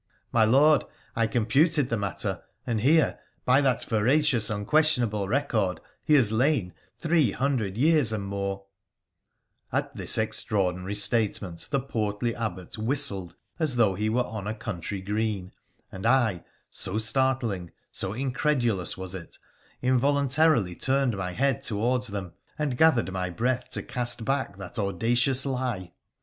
[0.33, 0.83] ''My Lord,
[1.15, 7.33] I computed the matter, and here, by that veracious, unquestionable record, he has lain three
[7.33, 8.65] hundred years and more
[9.69, 14.55] 1' At this extraordinary statement the portly Abbot whistled as though he were on a
[14.55, 15.51] country green,
[15.91, 19.37] and I, so startling, so incredulous was it,
[19.83, 25.45] involuntarily turned my head towards them, and gathered my breath to cast back that audacious
[25.45, 25.91] lie.